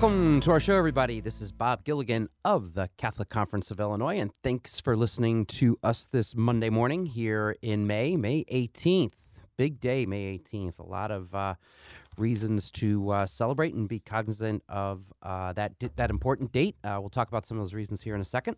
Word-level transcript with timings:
Welcome 0.00 0.40
to 0.42 0.52
our 0.52 0.60
show, 0.60 0.76
everybody. 0.76 1.18
This 1.18 1.40
is 1.40 1.50
Bob 1.50 1.82
Gilligan 1.82 2.28
of 2.44 2.74
the 2.74 2.88
Catholic 2.98 3.30
Conference 3.30 3.72
of 3.72 3.80
Illinois, 3.80 4.20
and 4.20 4.30
thanks 4.44 4.78
for 4.78 4.96
listening 4.96 5.44
to 5.46 5.76
us 5.82 6.06
this 6.06 6.36
Monday 6.36 6.70
morning 6.70 7.04
here 7.04 7.56
in 7.62 7.84
May, 7.84 8.16
May 8.16 8.44
18th. 8.44 9.10
Big 9.56 9.80
day, 9.80 10.06
May 10.06 10.38
18th. 10.38 10.78
A 10.78 10.84
lot 10.84 11.10
of 11.10 11.34
uh, 11.34 11.54
reasons 12.16 12.70
to 12.70 13.10
uh, 13.10 13.26
celebrate 13.26 13.74
and 13.74 13.88
be 13.88 13.98
cognizant 13.98 14.62
of 14.68 15.12
uh, 15.20 15.52
that 15.54 15.72
that 15.96 16.10
important 16.10 16.52
date. 16.52 16.76
Uh, 16.84 16.98
we'll 17.00 17.10
talk 17.10 17.26
about 17.26 17.44
some 17.44 17.58
of 17.58 17.64
those 17.64 17.74
reasons 17.74 18.00
here 18.00 18.14
in 18.14 18.20
a 18.20 18.24
second. 18.24 18.56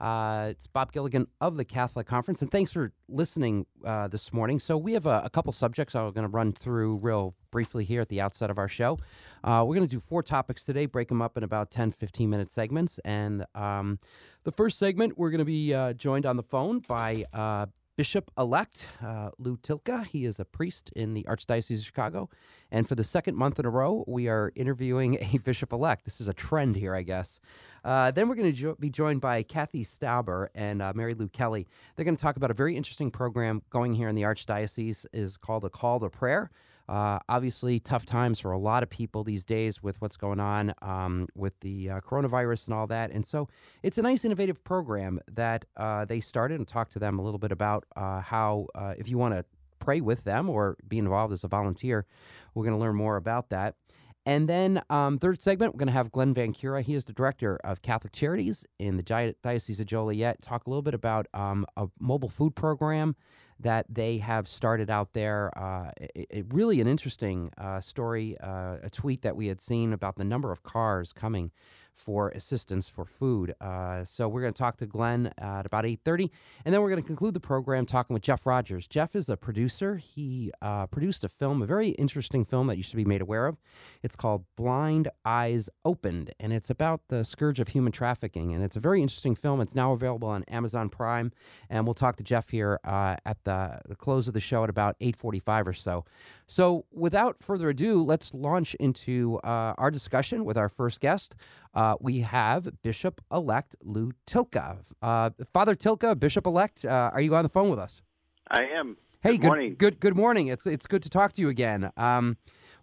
Uh, 0.00 0.48
it's 0.50 0.66
Bob 0.66 0.92
Gilligan 0.92 1.28
of 1.40 1.56
the 1.56 1.64
Catholic 1.64 2.08
Conference, 2.08 2.42
and 2.42 2.50
thanks 2.50 2.72
for 2.72 2.92
listening 3.08 3.66
uh, 3.84 4.08
this 4.08 4.32
morning. 4.32 4.58
So 4.58 4.76
we 4.76 4.94
have 4.94 5.06
a, 5.06 5.22
a 5.24 5.30
couple 5.30 5.52
subjects 5.52 5.94
I'm 5.94 6.10
going 6.10 6.26
to 6.26 6.28
run 6.28 6.52
through 6.52 6.96
real 6.96 7.36
briefly 7.52 7.84
here 7.84 8.00
at 8.00 8.08
the 8.08 8.20
outset 8.20 8.50
of 8.50 8.58
our 8.58 8.66
show. 8.66 8.98
Uh, 9.44 9.62
we're 9.64 9.76
going 9.76 9.86
to 9.86 9.94
do 9.94 10.00
four 10.00 10.24
topics 10.24 10.64
today, 10.64 10.86
break 10.86 11.06
them 11.06 11.22
up 11.22 11.36
in 11.36 11.44
about 11.44 11.70
10, 11.70 11.92
15 11.92 12.28
minute 12.28 12.50
segments. 12.50 12.98
And 13.04 13.46
um, 13.54 14.00
the 14.42 14.50
first 14.50 14.80
segment, 14.80 15.16
we're 15.16 15.30
going 15.30 15.38
to 15.38 15.44
be 15.44 15.72
uh, 15.72 15.92
joined 15.92 16.26
on 16.26 16.36
the 16.36 16.42
phone 16.42 16.80
by 16.80 17.24
uh, 17.32 17.66
Bishop 17.96 18.30
elect 18.38 18.88
uh, 19.04 19.30
Lou 19.38 19.58
Tylka. 19.58 20.06
He 20.06 20.24
is 20.24 20.40
a 20.40 20.44
priest 20.44 20.90
in 20.96 21.12
the 21.14 21.24
Archdiocese 21.24 21.78
of 21.78 21.84
Chicago. 21.84 22.30
And 22.70 22.88
for 22.88 22.94
the 22.94 23.04
second 23.04 23.36
month 23.36 23.58
in 23.58 23.66
a 23.66 23.70
row, 23.70 24.02
we 24.08 24.28
are 24.28 24.50
interviewing 24.56 25.18
a 25.20 25.38
bishop 25.44 25.72
elect. 25.72 26.04
This 26.04 26.20
is 26.20 26.28
a 26.28 26.32
trend 26.32 26.76
here, 26.76 26.94
I 26.94 27.02
guess. 27.02 27.38
Uh, 27.84 28.10
then 28.10 28.28
we're 28.28 28.34
going 28.34 28.50
to 28.50 28.58
jo- 28.58 28.76
be 28.80 28.88
joined 28.88 29.20
by 29.20 29.42
Kathy 29.42 29.84
Stauber 29.84 30.48
and 30.54 30.80
uh, 30.80 30.92
Mary 30.94 31.14
Lou 31.14 31.28
Kelly. 31.28 31.66
They're 31.94 32.04
going 32.04 32.16
to 32.16 32.22
talk 32.22 32.36
about 32.36 32.50
a 32.50 32.54
very 32.54 32.76
interesting 32.76 33.10
program 33.10 33.62
going 33.68 33.94
here 33.94 34.08
in 34.08 34.14
the 34.14 34.22
Archdiocese 34.22 35.04
is 35.12 35.36
called 35.36 35.64
a 35.64 35.70
Call 35.70 36.00
to 36.00 36.08
Prayer. 36.08 36.50
Uh, 36.88 37.18
obviously, 37.28 37.80
tough 37.80 38.04
times 38.04 38.40
for 38.40 38.52
a 38.52 38.58
lot 38.58 38.82
of 38.82 38.90
people 38.90 39.24
these 39.24 39.44
days 39.44 39.82
with 39.82 40.00
what's 40.00 40.16
going 40.16 40.40
on 40.40 40.74
um, 40.82 41.28
with 41.34 41.58
the 41.60 41.90
uh, 41.90 42.00
coronavirus 42.00 42.66
and 42.66 42.74
all 42.74 42.86
that. 42.86 43.10
And 43.10 43.24
so 43.24 43.48
it's 43.82 43.98
a 43.98 44.02
nice, 44.02 44.24
innovative 44.24 44.62
program 44.64 45.20
that 45.30 45.64
uh, 45.76 46.04
they 46.04 46.20
started 46.20 46.58
and 46.58 46.66
talked 46.66 46.92
to 46.92 46.98
them 46.98 47.18
a 47.18 47.22
little 47.22 47.38
bit 47.38 47.52
about 47.52 47.84
uh, 47.96 48.20
how, 48.20 48.66
uh, 48.74 48.94
if 48.98 49.08
you 49.08 49.16
want 49.16 49.34
to 49.34 49.44
pray 49.78 50.00
with 50.00 50.24
them 50.24 50.48
or 50.48 50.76
be 50.86 50.98
involved 50.98 51.32
as 51.32 51.44
a 51.44 51.48
volunteer, 51.48 52.06
we're 52.54 52.64
going 52.64 52.76
to 52.76 52.80
learn 52.80 52.96
more 52.96 53.16
about 53.16 53.50
that. 53.50 53.76
And 54.24 54.48
then, 54.48 54.80
um, 54.88 55.18
third 55.18 55.42
segment, 55.42 55.74
we're 55.74 55.78
going 55.78 55.88
to 55.88 55.92
have 55.92 56.12
Glenn 56.12 56.32
Van 56.32 56.52
Cura. 56.52 56.82
He 56.82 56.94
is 56.94 57.04
the 57.04 57.12
director 57.12 57.58
of 57.64 57.82
Catholic 57.82 58.12
Charities 58.12 58.64
in 58.78 58.96
the 58.96 59.34
Diocese 59.42 59.80
of 59.80 59.86
Joliet. 59.86 60.40
Talk 60.42 60.66
a 60.66 60.70
little 60.70 60.82
bit 60.82 60.94
about 60.94 61.26
um, 61.34 61.66
a 61.76 61.88
mobile 61.98 62.28
food 62.28 62.54
program 62.54 63.16
that 63.62 63.86
they 63.88 64.18
have 64.18 64.46
started 64.46 64.90
out 64.90 65.12
there. 65.12 65.56
Uh, 65.56 65.90
it, 65.96 66.26
it 66.30 66.46
really 66.52 66.80
an 66.80 66.86
interesting 66.86 67.50
uh, 67.58 67.80
story, 67.80 68.36
uh, 68.42 68.76
a 68.82 68.90
tweet 68.90 69.22
that 69.22 69.36
we 69.36 69.46
had 69.46 69.60
seen 69.60 69.92
about 69.92 70.16
the 70.16 70.24
number 70.24 70.52
of 70.52 70.62
cars 70.62 71.12
coming 71.12 71.50
for 71.94 72.30
assistance 72.30 72.88
for 72.88 73.04
food. 73.04 73.54
Uh, 73.60 74.04
so 74.04 74.28
we're 74.28 74.40
going 74.40 74.52
to 74.52 74.58
talk 74.58 74.76
to 74.78 74.86
Glenn 74.86 75.32
at 75.38 75.66
about 75.66 75.84
8.30, 75.84 76.30
and 76.64 76.74
then 76.74 76.80
we're 76.80 76.90
going 76.90 77.02
to 77.02 77.06
conclude 77.06 77.34
the 77.34 77.40
program 77.40 77.86
talking 77.86 78.14
with 78.14 78.22
Jeff 78.22 78.46
Rogers. 78.46 78.86
Jeff 78.86 79.14
is 79.14 79.28
a 79.28 79.36
producer. 79.36 79.96
He 79.96 80.52
uh, 80.62 80.86
produced 80.86 81.24
a 81.24 81.28
film, 81.28 81.62
a 81.62 81.66
very 81.66 81.90
interesting 81.90 82.44
film 82.44 82.66
that 82.66 82.76
you 82.76 82.82
should 82.82 82.96
be 82.96 83.04
made 83.04 83.22
aware 83.22 83.46
of. 83.46 83.56
It's 84.02 84.16
called 84.16 84.44
Blind 84.56 85.08
Eyes 85.24 85.68
Opened, 85.84 86.32
and 86.40 86.52
it's 86.52 86.70
about 86.70 87.02
the 87.08 87.24
scourge 87.24 87.60
of 87.60 87.68
human 87.68 87.92
trafficking, 87.92 88.52
and 88.52 88.64
it's 88.64 88.76
a 88.76 88.80
very 88.80 89.02
interesting 89.02 89.34
film. 89.34 89.60
It's 89.60 89.74
now 89.74 89.92
available 89.92 90.28
on 90.28 90.44
Amazon 90.44 90.88
Prime, 90.88 91.32
and 91.70 91.86
we'll 91.86 91.94
talk 91.94 92.16
to 92.16 92.22
Jeff 92.22 92.50
here 92.50 92.80
uh, 92.84 93.16
at 93.24 93.42
the, 93.44 93.80
the 93.88 93.96
close 93.96 94.28
of 94.28 94.34
the 94.34 94.40
show 94.40 94.64
at 94.64 94.70
about 94.70 94.98
8.45 95.00 95.66
or 95.66 95.72
so. 95.72 96.04
So 96.52 96.84
without 96.92 97.42
further 97.42 97.70
ado, 97.70 98.02
let's 98.02 98.34
launch 98.34 98.74
into 98.74 99.38
uh, 99.42 99.72
our 99.78 99.90
discussion 99.90 100.44
with 100.44 100.58
our 100.58 100.68
first 100.68 101.00
guest. 101.00 101.34
Uh, 101.72 101.94
we 101.98 102.20
have 102.20 102.68
Bishop 102.82 103.22
elect 103.32 103.74
Lou 103.80 104.12
Tylka. 104.26 104.76
Uh, 105.00 105.30
Father 105.54 105.74
Tylka, 105.74 106.14
Bishop 106.20 106.46
elect, 106.46 106.84
uh, 106.84 107.10
are 107.14 107.22
you 107.22 107.34
on 107.34 107.42
the 107.42 107.48
phone 107.48 107.70
with 107.70 107.78
us? 107.78 108.02
I 108.50 108.64
am. 108.64 108.98
Hey, 109.22 109.30
good, 109.30 109.40
good 109.40 109.46
morning. 109.46 109.76
Good, 109.78 110.00
good 110.00 110.14
morning. 110.14 110.48
It's 110.48 110.66
it's 110.66 110.86
good 110.86 111.02
to 111.04 111.08
talk 111.08 111.32
to 111.32 111.40
you 111.40 111.48
again. 111.48 111.90
Um, 111.96 112.36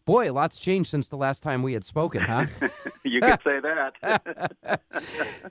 boy, 0.04 0.32
a 0.32 0.34
lot's 0.34 0.58
changed 0.58 0.90
since 0.90 1.08
the 1.08 1.18
last 1.18 1.44
time 1.44 1.62
we 1.62 1.74
had 1.74 1.84
spoken, 1.84 2.22
huh? 2.22 2.48
you 3.10 3.22
could 3.22 3.40
say 3.44 3.60
that. 3.60 4.82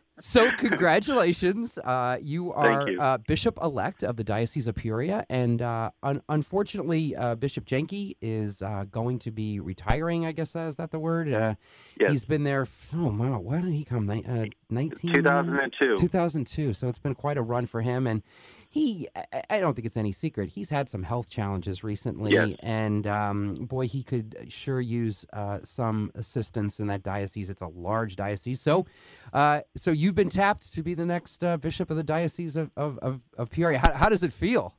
so, 0.21 0.51
congratulations. 0.53 1.79
Uh, 1.79 2.19
you 2.21 2.53
are 2.53 2.89
you. 2.89 3.01
uh, 3.01 3.19
Bishop 3.19 3.59
elect 3.63 4.03
of 4.03 4.17
the 4.17 4.25
Diocese 4.25 4.69
of 4.69 4.75
Peoria. 4.75 5.25
And 5.29 5.63
uh, 5.63 5.91
un- 6.03 6.23
unfortunately, 6.29 7.15
uh, 7.17 7.35
Bishop 7.35 7.65
Jenky 7.65 8.17
is 8.21 8.63
uh, 8.63 8.85
going 8.91 9.19
to 9.21 9.31
be 9.31 9.61
retiring, 9.61 10.27
I 10.27 10.33
guess. 10.33 10.55
Is 10.57 10.77
that 10.77 10.91
the 10.91 10.99
word? 10.99 11.33
Uh, 11.33 11.55
Yes. 12.01 12.11
He's 12.13 12.25
been 12.25 12.45
there. 12.45 12.63
f- 12.63 12.93
Oh, 12.95 13.09
wow. 13.09 13.41
Why 13.41 13.61
did 13.61 13.73
he 13.73 13.85
come? 13.85 14.07
Ni- 14.07 14.25
Uh, 14.25 14.47
19... 14.71 15.15
2002. 15.15 15.97
2002. 15.97 16.73
So 16.73 16.87
it's 16.87 16.99
been 17.01 17.17
quite 17.17 17.37
a 17.37 17.43
run 17.43 17.67
for 17.67 17.83
him. 17.83 18.07
And 18.07 18.23
he, 18.69 19.09
I- 19.51 19.61
don't 19.61 19.75
think 19.75 19.87
it's 19.87 19.97
any 19.97 20.13
secret, 20.13 20.51
he's 20.51 20.71
had 20.71 20.89
some 20.89 21.03
health 21.03 21.31
challenges 21.31 21.83
recently. 21.83 22.33
Yes. 22.33 22.57
And 22.61 23.07
um, 23.07 23.55
boy, 23.55 23.87
he 23.87 24.03
could 24.03 24.47
sure 24.49 24.81
use 24.81 25.25
uh, 25.33 25.59
some 25.65 26.13
assistance 26.15 26.79
in 26.79 26.87
that 26.89 27.03
diocese. 27.03 27.51
It's 27.51 27.63
a 27.63 27.67
large 27.69 28.17
diocese. 28.17 28.61
So, 28.61 28.87
uh, 29.33 29.61
so 29.75 29.91
you've 29.91 30.15
been 30.15 30.29
tapped 30.29 30.73
to 30.75 30.83
be 30.83 30.95
the 30.95 31.07
next 31.07 31.43
uh, 31.43 31.57
bishop 31.57 31.91
of 31.91 31.97
the 31.97 32.03
diocese 32.03 32.57
of, 32.57 32.71
of, 32.77 32.99
of, 32.99 33.21
of 33.37 33.51
Peoria. 33.51 33.79
How, 33.79 33.93
how 33.93 34.09
does 34.09 34.23
it 34.23 34.33
feel? 34.33 34.75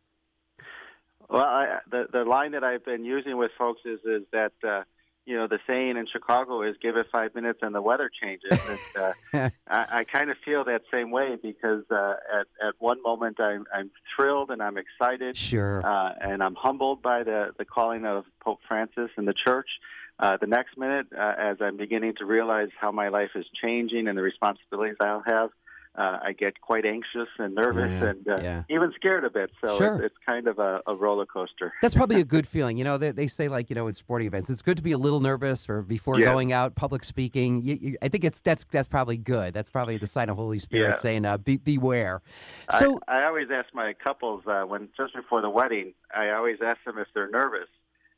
Well, 1.30 1.44
I, 1.44 1.80
the 1.92 2.06
the 2.12 2.24
line 2.24 2.54
that 2.54 2.64
I've 2.64 2.84
been 2.84 3.06
using 3.06 3.38
with 3.38 3.52
folks 3.56 3.82
is 3.86 4.00
is 4.04 4.24
that 4.32 4.54
uh, 4.68 4.82
you 5.26 5.36
know 5.36 5.48
the 5.48 5.60
saying 5.68 5.98
in 5.98 6.08
Chicago 6.12 6.62
is 6.62 6.76
"give 6.82 6.96
it 6.98 7.08
five 7.12 7.36
minutes 7.36 7.60
and 7.62 7.74
the 7.74 7.82
weather 7.82 8.10
changes." 8.22 8.58
and, 8.94 9.14
uh, 9.34 9.50
I, 9.68 10.00
I 10.00 10.04
kind 10.04 10.30
of 10.30 10.38
feel 10.44 10.64
that 10.66 10.82
same 10.92 11.12
way 11.12 11.38
because 11.42 11.84
uh, 11.92 12.16
at 12.34 12.48
at 12.66 12.74
one 12.80 13.02
moment 13.04 13.40
I'm 13.40 13.66
I'm 13.74 13.92
thrilled 14.16 14.52
and 14.52 14.62
I'm 14.62 14.78
excited. 14.78 15.38
Sure. 15.38 15.86
uh, 15.86 16.14
and 16.22 16.44
I'm 16.44 16.56
humbled 16.56 17.02
by 17.02 17.24
the, 17.24 17.54
the 17.58 17.66
calling 17.66 18.06
of 18.06 18.26
Pope 18.44 18.60
Francis 18.68 19.10
and 19.18 19.28
the 19.28 19.34
Church. 19.34 19.70
Uh, 20.20 20.36
the 20.36 20.48
next 20.48 20.78
minute, 20.78 21.08
uh, 21.18 21.34
as 21.38 21.58
I'm 21.62 21.78
beginning 21.78 22.16
to 22.18 22.26
realize 22.26 22.68
how 22.78 22.92
my 22.92 23.08
life 23.08 23.30
is 23.36 23.46
changing 23.62 24.10
and 24.10 24.18
the 24.18 24.22
responsibilities 24.22 24.98
I'll 25.00 25.24
have, 25.26 25.52
uh, 26.00 26.20
I 26.24 26.32
get 26.32 26.62
quite 26.62 26.86
anxious 26.86 27.28
and 27.38 27.54
nervous 27.56 27.92
Yeah, 27.92 28.10
and 28.10 28.28
uh, 28.28 28.40
yeah. 28.42 28.64
even 28.70 28.94
scared 28.96 29.26
a 29.26 29.30
bit. 29.30 29.52
So 29.60 29.78
Sure. 29.78 29.96
it's, 29.98 30.06
it's 30.06 30.16
kind 30.28 30.48
of 30.48 30.58
a, 30.58 30.82
a 30.88 30.96
roller 30.96 31.26
coaster. 31.26 31.74
That's 31.82 31.94
probably 31.94 32.22
a 32.22 32.24
good 32.36 32.48
feeling. 32.48 32.78
You 32.78 32.86
know, 32.86 32.98
they, 32.98 33.12
they 33.12 33.28
say 33.28 33.50
like 33.50 33.70
you 33.70 33.76
know 33.76 33.88
in 33.88 33.94
sporting 33.94 34.28
events, 34.28 34.50
it's 34.50 34.62
good 34.62 34.78
to 34.78 34.84
be 34.84 34.94
a 34.94 34.98
little 34.98 35.20
nervous 35.20 35.68
or 35.70 35.82
before 35.82 36.18
Yeah. 36.20 36.26
going 36.32 36.54
out 36.54 36.76
public 36.76 37.04
speaking. 37.04 37.62
You, 37.62 37.78
you, 37.82 37.98
I 38.02 38.08
think 38.08 38.24
it's 38.24 38.40
that's 38.40 38.66
that's 38.72 38.88
probably 38.88 39.18
good. 39.18 39.54
That's 39.54 39.70
probably 39.70 39.98
the 39.98 40.08
sign 40.08 40.30
of 40.30 40.38
Holy 40.38 40.60
Spirit 40.60 40.98
saying, 41.00 41.26
uh, 41.26 41.38
be, 41.38 41.58
"Beware." 41.58 42.22
So 42.80 43.00
I, 43.08 43.20
I 43.20 43.26
always 43.26 43.48
ask 43.54 43.68
my 43.74 43.94
couples 43.94 44.44
uh, 44.48 44.62
when 44.64 44.90
just 44.96 45.14
before 45.16 45.42
the 45.42 45.50
wedding, 45.50 45.94
I 46.16 46.30
always 46.32 46.58
ask 46.66 46.84
them 46.86 46.98
if 46.98 47.08
they're 47.14 47.30
nervous. 47.30 47.68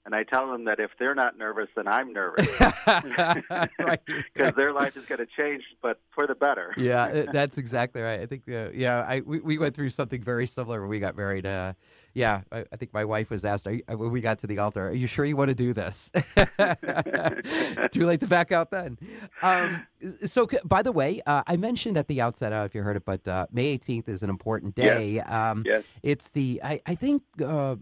And 0.03 0.15
I 0.15 0.23
tell 0.23 0.51
them 0.51 0.65
that 0.65 0.79
if 0.79 0.89
they're 0.97 1.13
not 1.13 1.37
nervous, 1.37 1.67
then 1.75 1.87
I'm 1.87 2.11
nervous 2.11 2.47
because 2.57 4.53
their 4.55 4.73
life 4.73 4.97
is 4.97 5.05
going 5.05 5.19
to 5.19 5.27
change, 5.27 5.63
but 5.81 5.99
for 6.09 6.25
the 6.25 6.33
better. 6.33 6.73
yeah, 6.77 7.25
that's 7.31 7.59
exactly 7.59 8.01
right. 8.01 8.19
I 8.19 8.25
think, 8.25 8.43
uh, 8.49 8.71
yeah, 8.73 9.05
I 9.07 9.19
we, 9.19 9.39
we 9.41 9.57
went 9.59 9.75
through 9.75 9.89
something 9.91 10.21
very 10.23 10.47
similar 10.47 10.81
when 10.81 10.89
we 10.89 10.99
got 10.99 11.15
married. 11.15 11.45
Uh, 11.45 11.73
yeah, 12.13 12.41
I, 12.51 12.65
I 12.73 12.75
think 12.77 12.93
my 12.93 13.05
wife 13.05 13.29
was 13.29 13.45
asked 13.45 13.67
you, 13.67 13.83
uh, 13.87 13.95
when 13.95 14.11
we 14.11 14.21
got 14.21 14.39
to 14.39 14.47
the 14.47 14.57
altar, 14.57 14.89
"Are 14.89 14.93
you 14.93 15.05
sure 15.07 15.23
you 15.23 15.37
want 15.37 15.49
to 15.49 15.55
do 15.55 15.71
this?" 15.71 16.09
Too 17.91 18.05
late 18.05 18.19
to 18.21 18.27
back 18.27 18.51
out 18.51 18.71
then. 18.71 18.97
Um, 19.41 19.85
so, 20.25 20.47
by 20.65 20.81
the 20.81 20.91
way, 20.91 21.21
uh, 21.25 21.43
I 21.47 21.57
mentioned 21.57 21.95
at 21.97 22.07
the 22.07 22.21
outset, 22.21 22.51
I 22.51 22.55
don't 22.55 22.59
know 22.61 22.65
if 22.65 22.75
you 22.75 22.81
heard 22.81 22.97
it, 22.97 23.05
but 23.05 23.27
uh, 23.27 23.45
May 23.51 23.77
18th 23.77 24.09
is 24.09 24.23
an 24.23 24.29
important 24.29 24.73
Yes. 24.77 24.97
day. 24.97 25.19
Um, 25.21 25.63
Yes. 25.65 25.83
It's 26.03 26.29
the 26.29 26.59
I, 26.63 26.81
I 26.85 26.95
think 26.95 27.21
uh, 27.45 27.75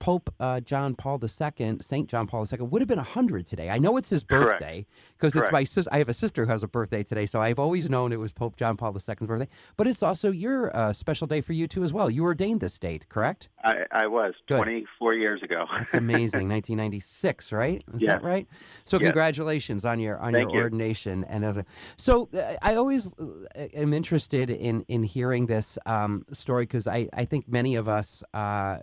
Pope 0.00 0.34
uh, 0.40 0.60
John 0.60 0.94
Paul 0.94 1.20
II, 1.22 1.76
Saint 1.80 2.08
John 2.08 2.26
Paul 2.26 2.46
II, 2.50 2.66
would 2.66 2.80
have 2.80 2.88
been 2.88 2.98
hundred 2.98 3.46
today. 3.46 3.68
I 3.68 3.78
know 3.78 3.98
it's 3.98 4.08
his 4.08 4.24
birthday 4.24 4.86
because 5.16 5.36
it's 5.36 5.52
my 5.52 5.62
sister. 5.62 5.90
I 5.92 5.98
have 5.98 6.08
a 6.08 6.14
sister 6.14 6.46
who 6.46 6.50
has 6.50 6.62
a 6.62 6.68
birthday 6.68 7.02
today, 7.02 7.26
so 7.26 7.40
I've 7.40 7.58
always 7.58 7.90
known 7.90 8.10
it 8.10 8.18
was 8.18 8.32
Pope 8.32 8.56
John 8.56 8.76
Paul 8.76 8.94
II's 8.94 9.14
birthday. 9.20 9.46
But 9.76 9.86
it's 9.86 10.02
also 10.02 10.30
your 10.30 10.74
uh, 10.74 10.94
special 10.94 11.26
day 11.26 11.42
for 11.42 11.52
you 11.52 11.68
too 11.68 11.84
as 11.84 11.92
well. 11.92 12.10
You 12.10 12.22
were 12.22 12.30
ordained 12.30 12.60
this 12.60 12.78
date, 12.78 13.08
correct? 13.10 13.50
I, 13.62 13.84
I 13.92 14.06
was 14.06 14.32
Good. 14.48 14.56
24 14.56 15.14
years 15.14 15.42
ago. 15.42 15.66
That's 15.70 15.94
amazing. 15.94 16.48
1996, 16.48 17.52
right? 17.52 17.84
Is 17.94 18.00
that 18.06 18.22
right? 18.22 18.46
So 18.86 18.96
yes. 18.96 19.08
congratulations 19.08 19.84
on 19.84 20.00
your 20.00 20.18
on 20.18 20.32
Thank 20.32 20.52
your 20.52 20.62
ordination. 20.62 21.24
And 21.24 21.44
as 21.44 21.58
a, 21.58 21.66
so 21.98 22.30
uh, 22.34 22.54
I 22.62 22.74
always 22.76 23.14
uh, 23.18 23.66
am 23.74 23.92
interested 23.92 24.48
in 24.48 24.86
in 24.88 25.02
hearing 25.02 25.44
this 25.44 25.78
um, 25.84 26.24
story 26.32 26.64
because 26.64 26.88
I 26.88 27.08
I 27.12 27.26
think 27.26 27.48
many 27.48 27.74
of 27.74 27.86
us 27.86 28.24
uh, 28.32 28.78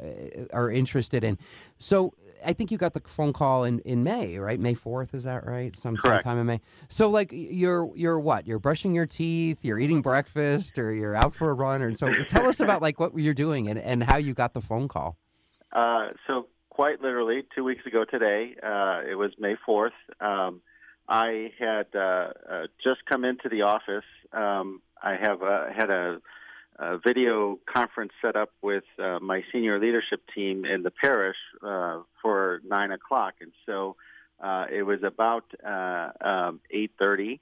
are 0.53 0.69
interested 0.69 1.06
in. 1.13 1.37
So 1.77 2.13
I 2.45 2.53
think 2.53 2.71
you 2.71 2.77
got 2.77 2.93
the 2.93 3.01
phone 3.05 3.33
call 3.33 3.63
in, 3.63 3.79
in 3.79 4.03
May, 4.03 4.37
right? 4.37 4.59
May 4.59 4.73
fourth, 4.73 5.13
is 5.13 5.23
that 5.23 5.45
right? 5.45 5.75
Some 5.77 5.97
sometime 5.97 6.37
in 6.39 6.45
May. 6.45 6.61
So 6.87 7.09
like 7.09 7.29
you're 7.31 7.89
you're 7.95 8.19
what? 8.19 8.47
You're 8.47 8.59
brushing 8.59 8.93
your 8.93 9.05
teeth, 9.05 9.59
you're 9.63 9.79
eating 9.79 10.01
breakfast, 10.01 10.77
or 10.77 10.93
you're 10.93 11.15
out 11.15 11.33
for 11.35 11.49
a 11.49 11.53
run, 11.53 11.81
or 11.81 11.93
so. 11.95 12.13
tell 12.13 12.47
us 12.47 12.59
about 12.59 12.81
like 12.81 12.99
what 12.99 13.17
you're 13.17 13.33
doing 13.33 13.67
and, 13.67 13.79
and 13.79 14.03
how 14.03 14.17
you 14.17 14.33
got 14.33 14.53
the 14.53 14.61
phone 14.61 14.87
call. 14.87 15.17
Uh, 15.73 16.07
so 16.25 16.47
quite 16.69 17.01
literally, 17.01 17.43
two 17.55 17.63
weeks 17.63 17.85
ago 17.85 18.05
today, 18.05 18.55
uh, 18.63 19.01
it 19.09 19.15
was 19.15 19.31
May 19.39 19.55
fourth. 19.65 19.93
Um, 20.21 20.61
I 21.09 21.51
had 21.57 21.87
uh, 21.95 21.99
uh 22.49 22.67
just 22.83 23.05
come 23.09 23.25
into 23.25 23.49
the 23.49 23.63
office. 23.63 24.05
Um, 24.31 24.81
I 25.01 25.15
have 25.15 25.41
uh, 25.41 25.65
had 25.75 25.89
a 25.89 26.19
a 26.79 26.97
video 26.97 27.59
conference 27.65 28.11
set 28.21 28.35
up 28.35 28.51
with 28.61 28.83
uh, 28.99 29.19
my 29.19 29.43
senior 29.51 29.79
leadership 29.79 30.21
team 30.33 30.65
in 30.65 30.83
the 30.83 30.91
parish 30.91 31.37
uh, 31.63 32.01
for 32.21 32.61
nine 32.65 32.91
o'clock, 32.91 33.35
and 33.41 33.51
so 33.65 33.95
uh, 34.39 34.65
it 34.71 34.83
was 34.83 35.01
about 35.03 35.45
uh, 35.65 36.09
um, 36.21 36.59
eight 36.71 36.91
thirty, 36.99 37.39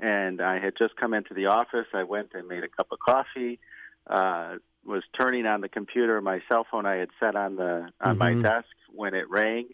and 0.00 0.40
I 0.40 0.58
had 0.58 0.74
just 0.78 0.96
come 0.96 1.12
into 1.12 1.34
the 1.34 1.46
office. 1.46 1.86
I 1.92 2.04
went 2.04 2.30
and 2.34 2.48
made 2.48 2.64
a 2.64 2.68
cup 2.68 2.88
of 2.92 2.98
coffee. 2.98 3.58
Uh, 4.06 4.56
was 4.86 5.02
turning 5.20 5.44
on 5.44 5.60
the 5.60 5.68
computer. 5.68 6.20
My 6.20 6.40
cell 6.48 6.66
phone 6.70 6.86
I 6.86 6.96
had 6.96 7.10
set 7.20 7.36
on 7.36 7.56
the 7.56 7.88
on 8.00 8.16
mm-hmm. 8.16 8.18
my 8.18 8.34
desk 8.34 8.68
when 8.94 9.14
it 9.14 9.28
rang. 9.28 9.68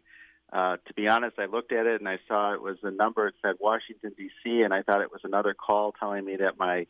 Uh, 0.53 0.77
to 0.87 0.95
be 0.95 1.09
honest, 1.09 1.39
I 1.39 1.47
looked 1.47 1.73
at 1.73 1.87
it 1.87 2.01
and 2.01 2.09
I 2.09 2.19
saw 2.29 2.55
it 2.55 2.63
was 2.63 2.77
a 2.83 2.91
number. 2.91 3.29
It 3.29 3.35
said 3.43 3.57
Washington 3.61 4.13
D.C. 4.17 4.63
and 4.63 4.75
I 4.75 4.83
thought 4.83 5.01
it 5.01 5.11
was 5.11 5.23
another 5.25 5.55
call 5.55 5.93
telling 5.93 6.25
me 6.25 6.37
that 6.37 6.59
my 6.59 6.87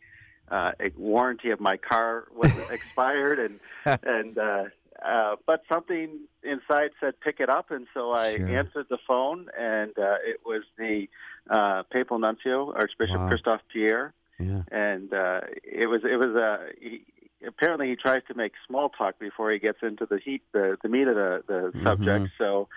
uh, 0.51 0.73
warranty 0.97 1.51
of 1.51 1.61
my 1.61 1.77
car 1.77 2.25
was 2.35 2.53
expired, 2.71 3.39
and 3.39 3.61
and 4.05 4.39
uh, 4.39 4.65
uh, 5.05 5.37
but 5.47 5.63
something 5.69 6.21
inside 6.43 6.91
said 7.01 7.19
pick 7.21 7.41
it 7.41 7.49
up, 7.49 7.71
and 7.71 7.87
so 7.95 8.13
I 8.13 8.37
sure. 8.37 8.49
answered 8.49 8.87
the 8.89 8.99
phone, 9.07 9.49
and 9.59 9.91
uh, 9.99 10.17
it 10.25 10.41
was 10.45 10.63
the 10.79 11.09
uh, 11.51 11.83
papal 11.91 12.19
nuncio, 12.19 12.73
Archbishop 12.73 13.17
wow. 13.17 13.29
Christophe 13.29 13.63
Pierre, 13.73 14.15
yeah. 14.39 14.63
and 14.71 15.13
uh, 15.13 15.41
it 15.63 15.89
was 15.89 16.03
it 16.05 16.17
was 16.17 16.35
a. 16.35 16.45
Uh, 16.45 16.59
he, 16.81 17.03
apparently, 17.47 17.89
he 17.91 17.97
tries 17.97 18.23
to 18.29 18.35
make 18.35 18.53
small 18.67 18.89
talk 18.89 19.19
before 19.19 19.51
he 19.51 19.59
gets 19.59 19.79
into 19.83 20.07
the 20.07 20.19
heat, 20.19 20.43
the 20.53 20.77
the 20.83 20.89
meat 20.89 21.09
of 21.09 21.17
the 21.17 21.43
the 21.47 21.55
mm-hmm. 21.55 21.87
subject. 21.87 22.29
So. 22.39 22.69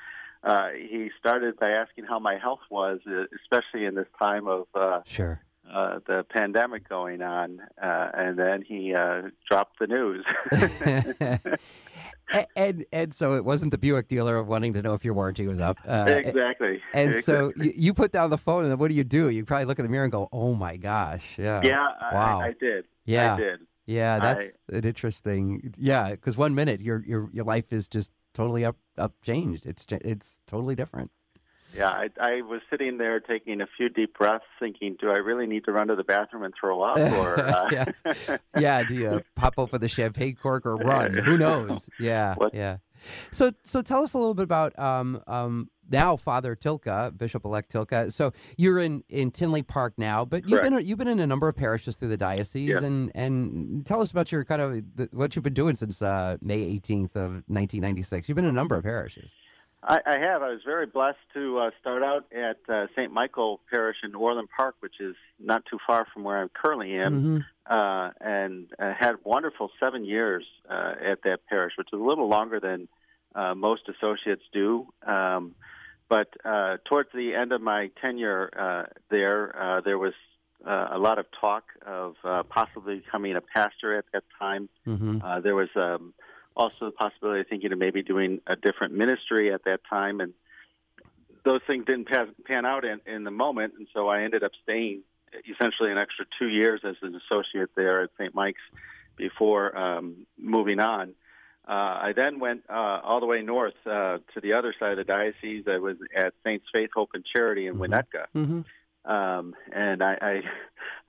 Uh, 0.43 0.69
he 0.69 1.09
started 1.19 1.57
by 1.59 1.71
asking 1.71 2.05
how 2.05 2.19
my 2.19 2.37
health 2.37 2.59
was, 2.69 2.99
uh, 3.07 3.23
especially 3.41 3.85
in 3.85 3.95
this 3.95 4.05
time 4.19 4.47
of 4.47 4.67
uh, 4.75 5.01
sure 5.03 5.41
uh, 5.71 5.99
the 6.07 6.25
pandemic 6.29 6.87
going 6.87 7.21
on, 7.21 7.61
uh, 7.81 8.09
and 8.13 8.37
then 8.37 8.61
he 8.61 8.93
uh, 8.93 9.23
dropped 9.49 9.79
the 9.79 9.87
news. 9.87 10.25
and 12.55 12.85
and 12.91 13.13
so 13.13 13.35
it 13.35 13.45
wasn't 13.45 13.71
the 13.71 13.77
Buick 13.77 14.07
dealer 14.07 14.41
wanting 14.43 14.73
to 14.73 14.81
know 14.81 14.93
if 14.93 15.03
your 15.03 15.13
warranty 15.13 15.47
was 15.47 15.59
up. 15.59 15.77
Uh, 15.87 16.05
exactly. 16.07 16.81
And 16.93 17.09
exactly. 17.09 17.21
so 17.21 17.51
you, 17.57 17.73
you, 17.75 17.93
put 17.93 18.11
down 18.11 18.29
the 18.29 18.37
phone, 18.37 18.63
and 18.63 18.71
then 18.71 18.79
what 18.79 18.89
do 18.89 18.95
you 18.95 19.03
do? 19.03 19.29
You 19.29 19.45
probably 19.45 19.65
look 19.65 19.79
in 19.79 19.85
the 19.85 19.91
mirror 19.91 20.05
and 20.05 20.11
go, 20.11 20.29
"Oh 20.31 20.53
my 20.53 20.77
gosh, 20.77 21.23
yeah, 21.37 21.61
yeah, 21.63 21.87
wow, 22.11 22.39
I, 22.41 22.47
I 22.47 22.53
did, 22.59 22.85
yeah, 23.05 23.35
I 23.35 23.37
did." 23.37 23.59
Yeah, 23.85 24.19
that's 24.19 24.47
I, 24.71 24.77
an 24.77 24.85
interesting. 24.85 25.73
Yeah, 25.77 26.11
because 26.11 26.37
one 26.37 26.53
minute 26.55 26.81
your 26.81 27.03
your 27.05 27.29
your 27.33 27.45
life 27.45 27.71
is 27.71 27.87
just 27.87 28.11
totally 28.33 28.65
up 28.65 28.77
up 28.97 29.13
changed. 29.21 29.65
It's 29.65 29.85
it's 29.89 30.41
totally 30.45 30.75
different. 30.75 31.11
Yeah, 31.77 31.89
I, 31.89 32.09
I 32.19 32.41
was 32.41 32.61
sitting 32.69 32.97
there 32.97 33.19
taking 33.19 33.61
a 33.61 33.67
few 33.77 33.89
deep 33.89 34.17
breaths, 34.17 34.45
thinking, 34.59 34.97
"Do 34.99 35.09
I 35.11 35.17
really 35.17 35.45
need 35.45 35.65
to 35.65 35.71
run 35.71 35.87
to 35.87 35.95
the 35.95 36.03
bathroom 36.03 36.43
and 36.43 36.53
throw 36.59 36.81
up?" 36.81 36.97
Or 37.17 37.39
uh... 37.39 37.69
yeah, 37.71 38.37
yeah. 38.59 38.83
Do 38.83 38.95
you 38.95 39.23
pop 39.35 39.53
open 39.57 39.81
the 39.81 39.87
champagne 39.87 40.35
cork 40.41 40.65
or 40.65 40.75
run? 40.75 41.13
Who 41.13 41.37
knows? 41.37 41.89
Yeah, 41.99 42.35
what? 42.35 42.53
yeah. 42.53 42.77
So, 43.31 43.51
so 43.63 43.81
tell 43.81 44.03
us 44.03 44.13
a 44.13 44.17
little 44.17 44.33
bit 44.33 44.43
about 44.43 44.77
um, 44.79 45.21
um, 45.27 45.69
now 45.89 46.15
Father 46.15 46.55
Tylka, 46.55 47.15
Bishop-elect 47.15 47.71
Tylka. 47.71 48.11
So 48.11 48.33
you're 48.57 48.79
in, 48.79 49.03
in 49.07 49.29
Tinley 49.29 49.61
Park 49.61 49.93
now, 49.97 50.25
but 50.25 50.49
you've 50.49 50.59
Correct. 50.59 50.75
been 50.75 50.87
you've 50.87 50.97
been 50.97 51.07
in 51.07 51.19
a 51.19 51.27
number 51.27 51.47
of 51.47 51.55
parishes 51.55 51.97
through 51.97 52.09
the 52.09 52.17
diocese, 52.17 52.69
yeah. 52.69 52.83
and 52.85 53.11
and 53.13 53.85
tell 53.85 54.01
us 54.01 54.11
about 54.11 54.31
your 54.31 54.43
kind 54.43 54.61
of 54.61 54.83
the, 54.95 55.09
what 55.11 55.35
you've 55.35 55.43
been 55.43 55.53
doing 55.53 55.75
since 55.75 56.01
uh, 56.01 56.37
May 56.41 56.59
18th 56.79 57.15
of 57.15 57.31
1996. 57.47 58.27
You've 58.27 58.35
been 58.35 58.45
in 58.45 58.51
a 58.51 58.53
number 58.53 58.75
of 58.75 58.83
parishes. 58.83 59.31
I, 59.87 60.01
I 60.05 60.17
have. 60.19 60.43
I 60.43 60.49
was 60.49 60.59
very 60.65 60.85
blessed 60.85 61.17
to 61.33 61.59
uh, 61.59 61.69
start 61.79 62.03
out 62.03 62.25
at 62.33 62.57
uh, 62.67 62.87
St. 62.95 63.11
Michael 63.11 63.61
Parish 63.71 63.97
in 64.03 64.13
Orland 64.13 64.49
Park, 64.55 64.75
which 64.81 64.99
is 64.99 65.15
not 65.39 65.63
too 65.65 65.77
far 65.87 66.05
from 66.13 66.23
where 66.23 66.43
I 66.43 66.47
currently 66.53 66.97
am, 66.97 67.13
mm-hmm. 67.13 67.37
uh, 67.73 68.09
and 68.19 68.67
uh, 68.77 68.93
had 68.93 69.15
wonderful 69.23 69.71
seven 69.79 70.03
years 70.03 70.45
uh, 70.69 70.93
at 71.01 71.23
that 71.23 71.39
parish, 71.49 71.73
which 71.77 71.87
is 71.93 71.99
a 71.99 72.03
little 72.03 72.27
longer 72.27 72.59
than 72.59 72.89
uh, 73.33 73.55
most 73.55 73.83
associates 73.87 74.43
do. 74.51 74.87
Um, 75.05 75.55
but 76.09 76.33
uh, 76.43 76.77
towards 76.85 77.09
the 77.13 77.33
end 77.33 77.53
of 77.53 77.61
my 77.61 77.89
tenure 78.01 78.49
uh, 78.57 78.93
there, 79.09 79.55
uh, 79.57 79.81
there 79.81 79.97
was 79.97 80.13
uh, 80.65 80.87
a 80.91 80.99
lot 80.99 81.17
of 81.17 81.25
talk 81.39 81.63
of 81.85 82.15
uh, 82.25 82.43
possibly 82.43 82.97
becoming 82.97 83.37
a 83.37 83.41
pastor 83.41 83.97
at 83.97 84.05
that 84.13 84.23
time. 84.37 84.67
Mm-hmm. 84.85 85.21
Uh, 85.23 85.39
there 85.39 85.55
was 85.55 85.69
um, 85.75 86.13
also 86.57 86.85
the 86.85 86.91
possibility 86.91 87.41
of 87.41 87.47
thinking 87.47 87.71
of 87.71 87.77
maybe 87.77 88.01
doing 88.01 88.41
a 88.47 88.55
different 88.55 88.93
ministry 88.93 89.53
at 89.53 89.63
that 89.65 89.81
time, 89.89 90.19
and 90.19 90.33
those 91.45 91.61
things 91.67 91.85
didn't 91.85 92.07
pan, 92.07 92.33
pan 92.45 92.65
out 92.65 92.83
in, 92.83 92.99
in 93.05 93.23
the 93.23 93.31
moment, 93.31 93.75
and 93.77 93.87
so 93.93 94.09
I 94.09 94.23
ended 94.23 94.43
up 94.43 94.51
staying 94.63 95.03
essentially 95.49 95.91
an 95.91 95.97
extra 95.97 96.25
two 96.39 96.47
years 96.47 96.81
as 96.83 96.95
an 97.01 97.15
associate 97.15 97.69
there 97.75 98.01
at 98.01 98.09
St. 98.19 98.33
Mike's 98.33 98.59
before 99.15 99.77
um, 99.77 100.25
moving 100.37 100.79
on. 100.79 101.13
Uh, 101.67 101.71
I 101.71 102.13
then 102.15 102.39
went 102.39 102.63
uh, 102.69 103.01
all 103.03 103.19
the 103.19 103.25
way 103.25 103.41
north 103.41 103.73
uh, 103.85 104.19
to 104.33 104.41
the 104.41 104.53
other 104.53 104.73
side 104.79 104.91
of 104.91 104.97
the 104.97 105.03
diocese. 105.03 105.65
I 105.67 105.77
was 105.77 105.97
at 106.15 106.33
Saints 106.43 106.65
Faith, 106.73 106.89
Hope, 106.95 107.09
and 107.13 107.25
Charity 107.25 107.67
in 107.67 107.75
mm-hmm. 107.75 107.93
Winnetka. 107.93 108.25
Mm-hmm. 108.35 109.11
Um, 109.11 109.53
and 109.73 110.01
I, 110.01 110.17
I, 110.21 110.41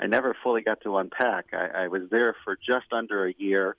I 0.00 0.07
never 0.07 0.37
fully 0.43 0.62
got 0.62 0.81
to 0.83 0.97
unpack. 0.99 1.47
I, 1.52 1.85
I 1.85 1.88
was 1.88 2.02
there 2.11 2.35
for 2.45 2.57
just 2.57 2.93
under 2.93 3.26
a 3.26 3.35
year 3.38 3.76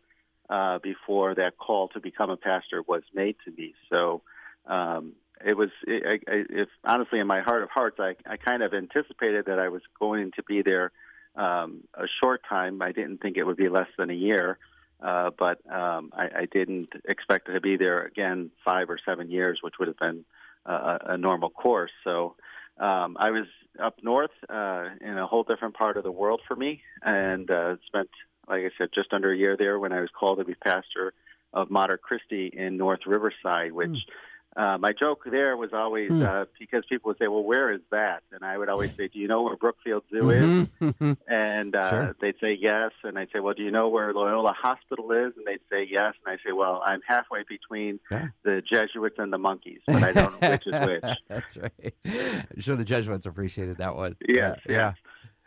uh, 0.50 0.80
before 0.80 1.36
that 1.36 1.58
call 1.58 1.88
to 1.90 2.00
become 2.00 2.30
a 2.30 2.38
pastor 2.38 2.82
was 2.88 3.04
made 3.14 3.36
to 3.46 3.52
me. 3.52 3.74
So 3.92 4.22
um, 4.66 5.14
it 5.46 5.56
was, 5.56 5.70
it, 5.86 6.24
I, 6.28 6.44
if 6.50 6.70
honestly, 6.84 7.20
in 7.20 7.28
my 7.28 7.42
heart 7.42 7.64
of 7.64 7.70
hearts, 7.70 7.98
I, 8.00 8.16
I 8.28 8.38
kind 8.38 8.64
of 8.64 8.74
anticipated 8.74 9.46
that 9.46 9.60
I 9.60 9.70
was 9.70 9.82
going 10.00 10.32
to 10.36 10.44
be 10.44 10.62
there 10.62 10.92
um, 11.36 11.84
a 11.94 12.06
short 12.22 12.42
time. 12.48 12.82
I 12.82 12.92
didn't 12.92 13.20
think 13.22 13.38
it 13.38 13.44
would 13.44 13.58
be 13.58 13.70
less 13.70 13.88
than 13.98 14.10
a 14.10 14.14
year, 14.14 14.58
uh, 15.02 15.30
but 15.38 15.60
um, 15.72 16.12
I, 16.14 16.42
I 16.42 16.48
didn't 16.52 16.90
expect 17.08 17.48
to 17.48 17.62
be 17.62 17.78
there 17.78 18.04
again 18.04 18.52
five 18.66 18.90
or 18.90 19.00
seven 19.06 19.30
years, 19.30 19.60
which 19.62 19.76
would 19.80 19.88
have 19.88 20.00
been 20.00 20.26
uh, 20.66 20.98
a 21.06 21.18
normal 21.18 21.50
course. 21.50 21.92
So 22.04 22.36
um, 22.80 23.18
I 23.20 23.32
was 23.32 23.46
up 23.82 23.98
north 24.04 24.32
uh, 24.50 24.90
in 25.00 25.18
a 25.18 25.28
whole 25.28 25.44
different 25.44 25.76
part 25.76 25.96
of 25.96 26.04
the 26.04 26.12
world 26.12 26.42
for 26.48 26.56
me, 26.56 26.82
and 27.02 27.50
uh, 27.50 27.76
spent 27.86 28.10
like 28.50 28.64
I 28.64 28.70
said, 28.78 28.90
just 28.94 29.14
under 29.14 29.32
a 29.32 29.38
year 29.38 29.56
there 29.56 29.80
when 29.80 29.94
I 29.94 30.02
was 30.02 30.10
called 30.18 30.40
to 30.40 30.46
be 30.46 30.56
pastor 30.56 31.14
of 31.54 31.70
Mater 31.70 31.98
Christi 31.98 32.48
in 32.48 32.78
North 32.78 33.02
Riverside, 33.06 33.72
which 33.72 33.90
mm. 33.90 34.76
uh, 34.76 34.78
my 34.78 34.92
joke 34.92 35.24
there 35.30 35.58
was 35.58 35.72
always 35.74 36.12
mm. 36.12 36.26
uh, 36.26 36.46
because 36.60 36.84
people 36.88 37.10
would 37.10 37.18
say, 37.18 37.28
"Well, 37.28 37.44
where 37.44 37.72
is 37.72 37.82
that?" 37.92 38.24
And 38.32 38.44
I 38.44 38.58
would 38.58 38.70
always 38.70 38.92
say, 38.96 39.08
"Do 39.08 39.20
you 39.20 39.28
know 39.28 39.44
where 39.44 39.56
Brookfield 39.56 40.04
Zoo 40.12 40.24
mm-hmm. 40.24 41.10
is?" 41.10 41.16
and 41.28 41.76
uh, 41.76 41.90
sure. 41.90 42.16
they'd 42.22 42.36
say 42.42 42.58
yes, 42.60 42.92
and 43.04 43.18
I'd 43.18 43.30
say, 43.34 43.40
"Well, 43.40 43.54
do 43.54 43.64
you 43.64 43.72
know 43.72 43.90
where 43.90 44.14
Loyola 44.14 44.54
Hospital 44.54 45.12
is?" 45.12 45.34
And 45.38 45.46
they'd 45.46 45.60
say 45.72 45.88
yes, 45.90 46.14
and 46.26 46.34
I 46.34 46.38
say, 46.46 46.52
"Well, 46.54 46.82
I'm 46.86 47.02
halfway 47.08 47.44
between 47.48 48.00
yeah. 48.12 48.28
the 48.44 48.62
Jesuits 48.62 49.16
and 49.18 49.34
the 49.34 49.40
monkeys, 49.40 49.80
but 49.88 50.04
I 50.04 50.12
don't 50.12 50.42
know 50.42 50.52
which 50.52 50.68
is 50.68 50.74
which." 50.88 51.18
That's 51.28 51.58
right. 51.58 51.94
I'm 52.06 52.62
sure 52.62 52.76
the 52.76 52.86
Jesuits 52.86 53.26
appreciated 53.26 53.78
that 53.78 53.96
one. 53.96 54.18
Yeah, 54.28 54.56
yeah. 54.68 54.72
yeah. 54.72 54.94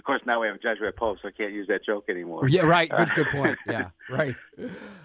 Of 0.03 0.07
course, 0.07 0.23
now 0.27 0.41
we 0.41 0.49
have 0.49 0.57
a 0.57 0.59
Jesuit 0.59 0.97
Pope, 0.97 1.19
so 1.23 1.29
I 1.29 1.31
can't 1.31 1.53
use 1.53 1.69
that 1.69 1.85
joke 1.85 2.07
anymore. 2.09 2.49
Yeah, 2.49 2.63
right. 2.63 2.91
Good, 2.91 3.09
good 3.15 3.27
point. 3.31 3.57
Yeah, 3.69 3.91
right. 4.11 4.35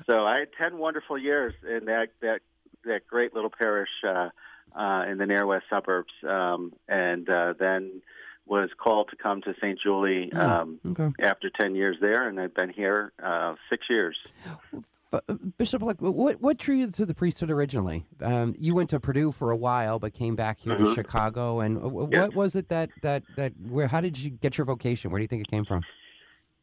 so 0.07 0.25
I 0.25 0.39
had 0.39 0.47
ten 0.59 0.79
wonderful 0.79 1.19
years 1.19 1.53
in 1.69 1.85
that 1.85 2.07
that 2.21 2.41
that 2.83 3.05
great 3.05 3.35
little 3.35 3.51
parish 3.51 3.91
uh, 4.03 4.29
uh, 4.75 5.05
in 5.07 5.19
the 5.19 5.27
near 5.27 5.45
west 5.45 5.65
suburbs, 5.69 6.11
um, 6.27 6.73
and 6.87 7.29
uh, 7.29 7.53
then 7.59 8.01
was 8.47 8.71
called 8.75 9.09
to 9.11 9.15
come 9.17 9.43
to 9.43 9.53
St. 9.61 9.79
Julie 9.79 10.31
oh, 10.33 10.39
um, 10.39 10.79
okay. 10.83 11.09
after 11.19 11.51
ten 11.51 11.75
years 11.75 11.97
there, 12.01 12.27
and 12.27 12.39
I've 12.39 12.55
been 12.55 12.71
here 12.71 13.13
uh, 13.21 13.53
six 13.69 13.85
years. 13.91 14.17
Uh, 15.13 15.19
Bishop, 15.57 15.81
like, 15.81 16.01
what 16.01 16.41
what 16.41 16.57
drew 16.57 16.75
you 16.75 16.91
to 16.91 17.05
the 17.05 17.13
priesthood 17.13 17.49
originally? 17.49 18.05
Um, 18.21 18.53
you 18.57 18.75
went 18.75 18.89
to 18.91 18.99
Purdue 18.99 19.31
for 19.31 19.51
a 19.51 19.55
while, 19.57 19.99
but 19.99 20.13
came 20.13 20.35
back 20.35 20.59
here 20.59 20.75
Mhm. 20.75 20.89
to 20.89 20.93
Chicago. 20.93 21.59
And 21.61 21.77
uh, 21.77 22.07
Yeah. 22.11 22.19
what 22.21 22.33
was 22.33 22.55
it 22.55 22.69
that 22.69 22.89
that 23.01 23.23
that 23.35 23.53
where? 23.69 23.87
How 23.87 24.01
did 24.01 24.17
you 24.17 24.29
get 24.31 24.57
your 24.57 24.65
vocation? 24.65 25.11
Where 25.11 25.19
do 25.19 25.23
you 25.23 25.27
think 25.27 25.41
it 25.43 25.51
came 25.51 25.65
from? 25.65 25.83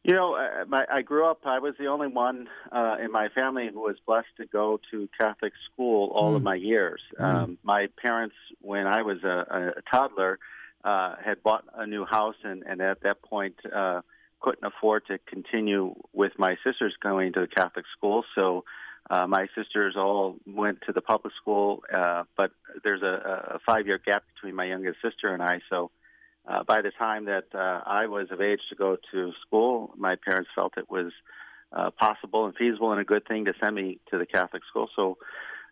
You 0.03 0.13
know, 0.13 0.35
uh, 0.35 0.65
my, 0.67 0.85
I 0.91 1.01
grew 1.01 1.25
up. 1.25 1.39
I 1.45 1.57
was 1.57 1.73
the 1.79 1.87
only 1.87 2.05
one 2.07 2.47
uh, 2.71 2.97
in 3.03 3.11
my 3.11 3.27
family 3.29 3.69
who 3.73 3.79
was 3.81 3.95
blessed 4.05 4.27
to 4.37 4.45
go 4.45 4.79
to 4.91 5.09
Catholic 5.19 5.53
school 5.65 6.11
all 6.13 6.35
of 6.35 6.43
Mm. 6.43 6.45
my 6.45 6.55
years. 6.55 7.01
Mm. 7.19 7.23
Um, 7.25 7.57
my 7.63 7.87
parents, 7.99 8.35
when 8.61 8.85
I 8.85 9.01
was 9.01 9.23
a, 9.23 9.73
a 9.77 9.81
toddler, 9.89 10.37
uh, 10.83 11.15
had 11.25 11.41
bought 11.41 11.65
a 11.73 11.87
new 11.87 12.05
house, 12.05 12.35
and, 12.43 12.61
and 12.67 12.79
at 12.81 13.01
that 13.01 13.23
point 13.23 13.55
uh, 13.73 14.01
couldn't 14.45 14.63
afford 14.63 15.03
to 15.07 15.17
continue 15.27 15.95
with 16.13 16.33
my 16.37 16.55
sisters 16.63 16.93
going 17.01 17.33
to 17.33 17.41
the 17.41 17.47
Catholic 17.47 17.85
school. 17.97 18.23
So 18.35 18.63
uh, 19.09 19.25
my 19.25 19.47
sisters 19.57 19.95
all 19.97 20.35
went 20.45 20.81
to 20.85 20.93
the 20.93 21.01
public 21.01 21.33
school, 21.41 21.83
uh, 21.91 22.23
but 22.37 22.51
there's 22.83 23.01
a, 23.01 23.55
a 23.55 23.59
five-year 23.65 23.99
gap 24.05 24.23
between 24.35 24.55
my 24.55 24.65
youngest 24.65 24.97
sister 25.03 25.33
and 25.33 25.41
I. 25.41 25.61
So 25.67 25.89
uh, 26.47 26.63
by 26.63 26.83
the 26.83 26.91
time 26.91 27.25
that 27.25 27.45
uh, 27.55 27.81
I 27.87 28.05
was 28.05 28.27
of 28.29 28.39
age 28.39 28.59
to 28.69 28.75
go 28.75 28.97
to 29.11 29.31
school, 29.45 29.91
my 29.97 30.15
parents 30.15 30.49
felt 30.53 30.77
it 30.77 30.91
was 30.91 31.11
uh, 31.71 31.89
possible 31.89 32.45
and 32.45 32.55
feasible 32.55 32.91
and 32.91 33.01
a 33.01 33.03
good 33.03 33.27
thing 33.27 33.45
to 33.45 33.53
send 33.59 33.75
me 33.75 33.99
to 34.11 34.19
the 34.19 34.27
Catholic 34.27 34.61
school. 34.69 34.89
So 34.95 35.17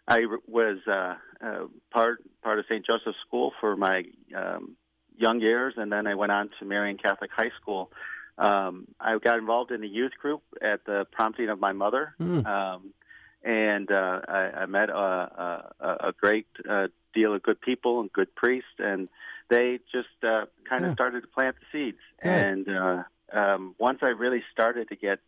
I 0.08 0.26
was 0.48 0.78
uh, 0.88 1.16
uh, 1.46 1.68
part 1.92 2.24
part 2.42 2.58
of 2.58 2.66
St. 2.66 2.84
Joseph's 2.84 3.18
School 3.28 3.54
for 3.62 3.78
my 3.78 4.04
um, 4.36 4.76
young 5.16 5.40
years, 5.40 5.76
and 5.78 5.92
then 5.92 6.08
I 6.08 6.16
went 6.16 6.32
on 6.32 6.50
to 6.60 6.66
Marian 6.66 6.98
Catholic 6.98 7.32
High 7.32 7.52
School. 7.62 7.92
Um, 8.38 8.88
I 9.00 9.18
got 9.20 9.38
involved 9.38 9.72
in 9.72 9.84
a 9.84 9.88
youth 9.88 10.14
group 10.20 10.42
at 10.62 10.86
the 10.86 11.06
prompting 11.12 11.50
of 11.50 11.60
my 11.60 11.72
mother, 11.72 12.16
Mm. 12.20 12.46
um, 12.46 12.94
and 13.44 13.92
uh, 13.92 14.22
I, 14.28 14.40
I 14.62 14.66
met 14.66 14.90
a, 14.90 14.96
a, 15.80 15.98
a 16.10 16.14
great 16.20 16.48
uh, 16.68 16.88
deal 17.14 17.34
of 17.36 17.44
good 17.44 17.60
people 17.62 18.00
and 18.00 18.12
good 18.12 18.34
priests, 18.36 18.70
and 18.80 19.10
they 19.50 19.80
just 19.92 20.08
uh, 20.24 20.46
kind 20.68 20.84
of 20.86 20.92
Yeah. 20.92 20.94
started 20.96 21.22
to 21.22 21.28
plant 21.28 21.56
the 21.60 21.66
seeds. 21.72 22.00
Good. 22.24 22.30
And 22.32 22.70
uh, 22.70 23.04
um, 23.34 23.76
once 23.78 24.00
I 24.02 24.08
really 24.08 24.44
started 24.52 24.88
to 24.90 24.96
get 24.96 25.20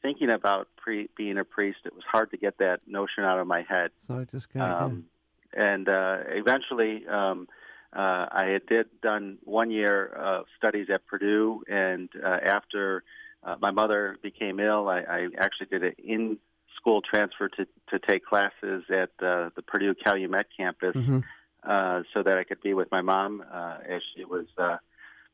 thinking 0.00 0.30
about 0.30 0.68
pre- 0.76 1.10
being 1.16 1.38
a 1.38 1.44
priest, 1.44 1.78
it 1.84 1.94
was 1.94 2.04
hard 2.10 2.30
to 2.30 2.36
get 2.36 2.58
that 2.58 2.80
notion 2.86 3.24
out 3.24 3.38
of 3.38 3.46
my 3.46 3.62
head. 3.62 3.90
So 3.98 4.18
it 4.18 4.30
just 4.30 4.48
kind 4.50 4.72
of. 4.72 4.82
Um, 4.82 5.04
and 5.52 5.88
uh, 5.88 6.18
eventually, 6.28 7.06
um, 7.06 7.48
uh, 7.92 8.26
I 8.30 8.46
had 8.52 8.66
did 8.66 8.86
done 9.00 9.38
one 9.44 9.70
year 9.70 10.06
of 10.06 10.46
studies 10.56 10.88
at 10.92 11.06
Purdue, 11.06 11.62
and 11.68 12.08
uh, 12.22 12.38
after 12.44 13.02
uh, 13.42 13.56
my 13.60 13.70
mother 13.70 14.16
became 14.22 14.60
ill, 14.60 14.88
I, 14.88 14.98
I 15.00 15.28
actually 15.38 15.68
did 15.70 15.82
an 15.84 15.94
in-school 15.98 17.00
transfer 17.02 17.48
to 17.48 17.66
to 17.90 17.98
take 17.98 18.24
classes 18.26 18.84
at 18.90 19.10
uh, 19.20 19.50
the 19.56 19.62
Purdue 19.66 19.94
Calumet 19.94 20.48
campus, 20.56 20.94
Mhm. 20.96 21.24
uh, 21.62 22.02
so 22.12 22.22
that 22.22 22.36
I 22.36 22.44
could 22.44 22.60
be 22.60 22.74
with 22.74 22.90
my 22.90 23.00
mom 23.00 23.42
uh, 23.50 23.78
as 23.88 24.02
she 24.14 24.24
was 24.24 24.46
uh, 24.58 24.76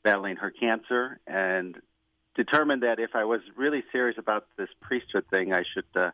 battling 0.04 0.36
her 0.36 0.50
cancer, 0.50 1.18
and 1.26 1.80
determined 2.36 2.82
that 2.82 2.98
if 2.98 3.14
I 3.14 3.24
was 3.24 3.40
really 3.56 3.82
serious 3.90 4.18
about 4.18 4.46
this 4.56 4.68
priesthood 4.80 5.26
thing, 5.28 5.52
I 5.52 5.64
should 5.64 5.86
uh, 5.96 6.10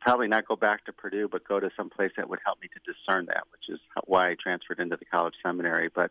probably 0.00 0.28
not 0.28 0.46
go 0.46 0.56
back 0.56 0.84
to 0.86 0.92
Purdue, 0.92 1.28
but 1.28 1.46
go 1.46 1.60
to 1.60 1.70
some 1.76 1.90
place 1.90 2.10
that 2.16 2.28
would 2.28 2.40
help 2.44 2.60
me 2.60 2.68
to 2.68 2.92
discern 2.92 3.26
that, 3.26 3.44
which 3.52 3.68
is 3.68 3.80
why 4.04 4.30
I 4.30 4.36
transferred 4.40 4.80
into 4.80 4.96
the 4.96 5.04
college 5.04 5.34
seminary. 5.44 5.90
But 5.94 6.10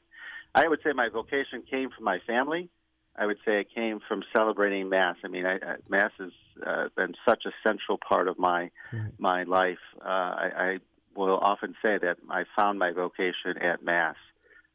I 0.53 0.67
would 0.67 0.79
say 0.83 0.93
my 0.93 1.09
vocation 1.09 1.63
came 1.69 1.89
from 1.89 2.05
my 2.05 2.19
family. 2.25 2.69
I 3.17 3.25
would 3.25 3.37
say 3.45 3.61
it 3.61 3.67
came 3.73 3.99
from 4.07 4.23
celebrating 4.35 4.89
Mass. 4.89 5.15
I 5.23 5.29
mean, 5.29 5.45
I, 5.45 5.55
I, 5.55 5.75
Mass 5.89 6.11
has 6.19 6.31
uh, 6.65 6.87
been 6.95 7.13
such 7.27 7.45
a 7.45 7.51
central 7.65 7.97
part 7.97 8.27
of 8.27 8.37
my 8.37 8.71
my 9.17 9.43
life. 9.43 9.79
Uh, 10.01 10.07
I, 10.07 10.51
I 10.57 10.77
will 11.15 11.37
often 11.37 11.75
say 11.81 11.97
that 11.97 12.17
I 12.29 12.43
found 12.55 12.77
my 12.79 12.91
vocation 12.91 13.57
at 13.61 13.83
Mass. 13.83 14.15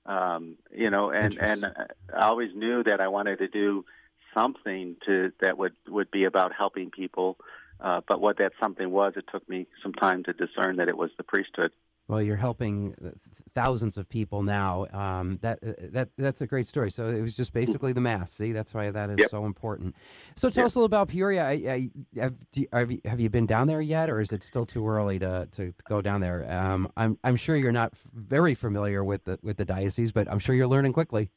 Um, 0.07 0.57
you 0.75 0.91
know, 0.91 1.11
and 1.11 1.39
and 1.39 1.67
I 2.15 2.23
always 2.23 2.55
knew 2.55 2.83
that 2.85 3.01
I 3.01 3.09
wanted 3.09 3.39
to 3.39 3.49
do 3.49 3.85
something 4.35 4.97
to 5.07 5.33
that 5.41 5.59
would 5.59 5.75
would 5.89 6.11
be 6.11 6.25
about 6.25 6.53
helping 6.57 6.91
people. 6.91 7.37
Uh, 7.81 8.01
but 8.07 8.21
what 8.21 8.39
that 8.39 8.53
something 8.61 8.91
was, 8.91 9.15
it 9.17 9.25
took 9.33 9.49
me 9.49 9.67
some 9.83 9.93
time 9.93 10.23
to 10.25 10.33
discern 10.33 10.77
that 10.77 10.89
it 10.89 10.97
was 10.97 11.11
the 11.17 11.25
priesthood. 11.25 11.73
Well, 12.09 12.21
you're 12.21 12.37
helping 12.37 12.97
thousands 13.55 13.97
of 13.97 14.09
people 14.09 14.43
now. 14.43 14.87
Um, 14.93 15.39
that 15.43 15.61
uh, 15.63 15.73
that 15.93 16.09
that's 16.19 16.41
a 16.41 16.47
great 16.47 16.67
story. 16.67 16.91
So 16.91 17.09
it 17.09 17.21
was 17.23 17.35
just 17.35 17.53
basically 17.53 17.93
the 17.93 18.01
mass. 18.01 18.33
See, 18.33 18.51
that's 18.51 18.75
why 18.75 18.91
that 18.91 19.11
is 19.11 19.21
Yep. 19.21 19.31
so 19.31 19.45
important. 19.47 19.95
So 20.35 20.51
tell 20.51 20.63
Yep. 20.63 20.67
us 20.67 20.75
a 20.75 20.79
little 20.81 20.87
about 20.87 21.07
Peoria. 21.09 21.45
I, 21.45 21.53
I, 21.53 21.91
have, 22.73 22.91
you, 22.91 23.01
have 23.05 23.21
you 23.21 23.31
been 23.31 23.47
down 23.47 23.69
there 23.69 23.81
yet, 23.81 24.11
or 24.11 24.21
is 24.21 24.33
it 24.33 24.43
still 24.43 24.67
too 24.67 24.89
early 24.89 25.21
to, 25.21 25.47
to, 25.53 25.67
to 25.71 25.85
go 25.89 26.03
down 26.03 26.21
there? 26.21 26.51
Um, 26.53 26.91
I'm 26.97 27.17
I'm 27.23 27.37
sure 27.37 27.55
you're 27.55 27.71
not 27.71 27.95
very 28.13 28.57
familiar 28.57 29.05
with 29.05 29.25
the 29.25 29.39
with 29.41 29.57
the 29.57 29.65
diocese, 29.65 30.11
but 30.11 30.29
I'm 30.29 30.41
sure 30.41 30.57
you're 30.57 30.67
learning 30.67 30.93
quickly. 30.93 31.31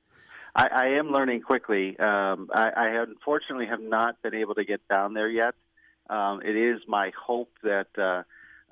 I, 0.55 0.67
I 0.67 0.85
am 0.99 1.11
learning 1.11 1.41
quickly. 1.41 1.97
Um, 1.99 2.49
I, 2.53 2.69
I 2.75 2.87
unfortunately 3.07 3.67
have 3.67 3.81
not 3.81 4.21
been 4.23 4.33
able 4.33 4.55
to 4.55 4.63
get 4.63 4.87
down 4.87 5.13
there 5.13 5.29
yet. 5.29 5.53
Um, 6.09 6.41
it 6.43 6.55
is 6.55 6.81
my 6.87 7.11
hope 7.17 7.51
that 7.63 7.87
uh, 7.97 8.23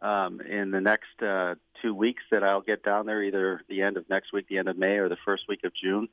um, 0.06 0.42
in 0.42 0.72
the 0.72 0.82
next 0.82 1.22
uh, 1.22 1.56
two 1.82 1.94
weeks 1.94 2.24
that 2.32 2.44
I'll 2.44 2.62
get 2.62 2.84
down 2.84 3.06
there, 3.06 3.24
either 3.24 3.62
the 3.70 3.82
end 3.82 3.98
of 3.98 4.10
next 4.10 4.34
week, 4.34 4.48
the 4.48 4.58
end 4.58 4.68
of 4.68 4.78
May, 4.78 4.98
or 4.98 5.10
the 5.10 5.18
first 5.26 5.44
week 5.48 5.64
of 5.64 5.72
June, 5.74 6.10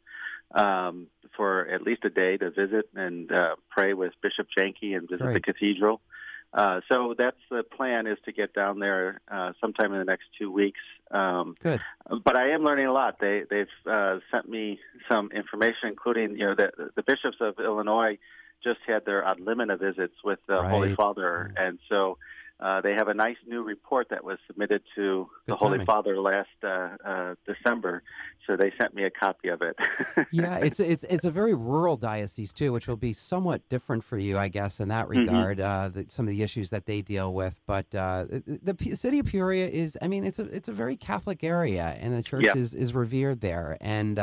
um, 0.53 1.09
for 1.37 1.67
at 1.67 1.83
least 1.83 2.05
a 2.05 2.11
day 2.11 2.37
to 2.37 2.51
visit 2.51 2.89
and 2.95 3.31
uh, 3.33 3.57
pray 3.71 3.95
with 3.95 4.13
Bishop 4.23 4.47
Jenky 4.57 4.95
and 4.95 5.09
visit 5.09 5.33
the 5.33 5.41
cathedral. 5.41 6.01
Uh, 6.53 6.81
so 6.91 7.15
that's 7.17 7.37
the 7.51 7.63
plan 7.63 8.07
is 8.07 8.17
to 8.25 8.33
get 8.33 8.55
down 8.55 8.79
there 8.79 9.21
uh, 9.31 9.53
sometime 9.61 9.93
in 9.93 9.99
the 9.99 10.05
next 10.05 10.25
two 10.39 10.51
weeks. 10.51 10.81
Um, 11.11 11.57
Good. 11.63 11.81
but 12.25 12.37
I 12.39 12.51
am 12.51 12.63
learning 12.63 12.87
a 12.87 12.93
lot. 12.93 13.17
They 13.21 13.43
they've 13.51 13.67
uh, 13.87 14.19
sent 14.31 14.49
me 14.49 14.81
some 15.11 15.31
information, 15.31 15.89
including 15.89 16.39
you 16.39 16.47
know 16.47 16.55
the 16.55 16.91
the 16.97 17.03
bishops 17.03 17.37
of 17.41 17.59
Illinois 17.59 18.19
just 18.62 18.81
had 18.87 19.05
their 19.05 19.25
ad 19.25 19.38
limina 19.38 19.79
visits 19.79 20.15
with 20.25 20.38
the 20.49 20.62
Holy 20.62 20.88
Right. 20.88 20.97
Father, 20.97 21.53
and 21.57 21.79
so 21.88 22.19
uh, 22.61 22.81
they 22.81 22.93
have 22.95 23.07
a 23.07 23.15
nice 23.15 23.37
new 23.47 23.62
report 23.62 24.09
that 24.11 24.25
was 24.25 24.37
submitted 24.49 24.83
to 24.97 25.29
the 25.47 25.53
Good 25.53 25.59
Holy 25.59 25.73
timing. 25.79 25.87
Father 25.87 26.21
last 26.21 26.49
uh, 26.65 26.88
uh, 27.05 27.35
December. 27.47 28.03
So 28.49 28.57
they 28.57 28.73
sent 28.81 28.95
me 28.95 29.05
a 29.05 29.11
copy 29.11 29.49
of 29.49 29.61
it. 29.62 29.77
yeah, 30.33 30.57
it's 30.57 30.81
it's 30.81 31.05
it's 31.05 31.25
a 31.27 31.31
very 31.31 31.55
rural 31.55 31.97
diocese 31.97 32.53
too, 32.53 32.73
which 32.73 32.88
will 32.88 32.97
be 32.97 33.12
somewhat 33.12 33.69
different 33.69 34.03
for 34.03 34.19
you, 34.19 34.38
I 34.38 34.49
guess, 34.49 34.81
in 34.81 34.88
that 34.88 35.07
Mhm. 35.07 35.11
regard. 35.21 35.61
Uh, 35.61 35.88
the, 35.93 36.07
some 36.09 36.27
of 36.27 36.31
the 36.31 36.43
issues 36.43 36.71
that 36.71 36.87
they 36.87 37.00
deal 37.03 37.33
with, 37.35 37.61
but 37.67 37.95
uh, 37.95 38.25
the, 38.29 38.75
the 38.75 38.97
city 38.97 39.19
of 39.21 39.27
Peoria 39.27 39.69
is, 39.69 39.97
I 40.03 40.09
mean, 40.09 40.25
it's 40.25 40.38
a 40.41 40.45
it's 40.45 40.69
a 40.69 40.73
very 40.73 40.97
Catholic 40.97 41.45
area, 41.45 41.97
and 42.00 42.12
the 42.17 42.23
church 42.23 42.47
Yeah. 42.47 42.57
is 42.57 42.75
is 42.75 42.93
revered 42.95 43.41
there, 43.41 43.77
and. 43.81 44.19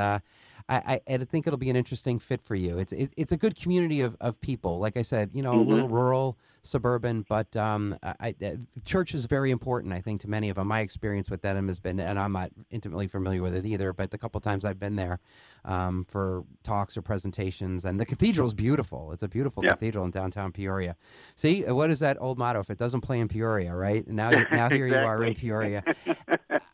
I, 0.67 1.01
I, 1.07 1.13
I 1.13 1.17
think 1.25 1.45
it'll 1.45 1.59
be 1.59 1.69
an 1.69 1.75
interesting 1.75 2.17
fit 2.19 2.41
for 2.41 2.55
you. 2.55 2.77
It's 2.79 2.91
it's, 2.91 3.13
it's 3.17 3.31
a 3.31 3.37
good 3.37 3.55
community 3.55 4.01
of, 4.01 4.17
of 4.19 4.39
people. 4.41 4.79
Like 4.79 4.97
I 4.97 5.03
said, 5.03 5.29
you 5.33 5.43
know, 5.43 5.53
a 5.61 5.63
Mhm. 5.63 5.67
little 5.67 5.87
rural, 5.89 6.37
suburban, 6.63 7.23
but 7.29 7.55
um, 7.55 7.95
I, 8.01 8.33
I, 8.41 8.57
church 8.85 9.13
is 9.13 9.25
very 9.25 9.51
important. 9.51 9.93
I 9.93 10.01
think 10.01 10.21
to 10.21 10.29
many 10.29 10.49
of 10.49 10.55
them. 10.55 10.67
My 10.67 10.79
experience 10.79 11.29
with 11.29 11.43
them 11.43 11.67
has 11.67 11.79
been, 11.79 11.99
and 11.99 12.17
I'm 12.17 12.31
not 12.31 12.49
intimately 12.71 13.05
familiar 13.07 13.43
with 13.43 13.53
it 13.55 13.65
either, 13.65 13.93
but 13.93 14.09
the 14.09 14.17
couple 14.17 14.41
times 14.41 14.65
I've 14.65 14.79
been 14.79 14.95
there 14.95 15.19
um, 15.65 16.05
for 16.09 16.43
talks 16.63 16.97
or 16.97 17.03
presentations, 17.03 17.85
and 17.85 17.99
the 17.99 18.05
cathedral 18.05 18.47
is 18.47 18.55
beautiful. 18.55 19.11
It's 19.11 19.21
a 19.23 19.27
beautiful 19.27 19.63
Yeah. 19.63 19.73
cathedral 19.73 20.05
in 20.05 20.11
downtown 20.11 20.51
Peoria. 20.51 20.95
See, 21.35 21.63
uh, 21.65 21.75
what 21.75 21.91
is 21.91 21.99
that 21.99 22.17
old 22.19 22.39
motto? 22.39 22.59
If 22.59 22.71
it 22.71 22.79
doesn't 22.79 23.01
play 23.01 23.19
in 23.19 23.27
Peoria, 23.27 23.75
right? 23.75 24.07
Now, 24.07 24.31
you- 24.31 24.45
now 24.51 24.69
here 24.69 24.87
you 24.87 24.95
are 24.95 25.23
in 25.23 25.33
Peoria. 25.43 25.83